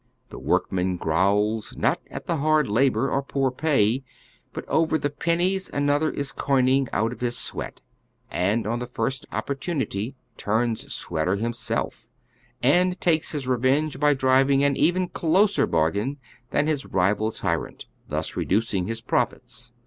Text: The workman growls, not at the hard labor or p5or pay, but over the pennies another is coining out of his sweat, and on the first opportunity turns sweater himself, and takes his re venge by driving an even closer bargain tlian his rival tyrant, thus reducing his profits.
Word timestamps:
The 0.31 0.39
workman 0.39 0.97
growls, 0.97 1.75
not 1.77 1.99
at 2.09 2.25
the 2.25 2.37
hard 2.37 2.67
labor 2.67 3.11
or 3.11 3.21
p5or 3.21 3.55
pay, 3.55 4.03
but 4.51 4.67
over 4.67 4.97
the 4.97 5.11
pennies 5.11 5.69
another 5.69 6.09
is 6.09 6.31
coining 6.31 6.89
out 6.91 7.11
of 7.13 7.19
his 7.19 7.37
sweat, 7.37 7.81
and 8.31 8.65
on 8.65 8.79
the 8.79 8.87
first 8.87 9.27
opportunity 9.31 10.15
turns 10.37 10.91
sweater 10.91 11.35
himself, 11.35 12.07
and 12.63 12.99
takes 12.99 13.31
his 13.33 13.47
re 13.47 13.59
venge 13.59 13.99
by 13.99 14.15
driving 14.15 14.63
an 14.63 14.75
even 14.75 15.07
closer 15.07 15.67
bargain 15.67 16.17
tlian 16.51 16.65
his 16.65 16.87
rival 16.87 17.31
tyrant, 17.31 17.85
thus 18.07 18.35
reducing 18.35 18.87
his 18.87 19.01
profits. 19.01 19.71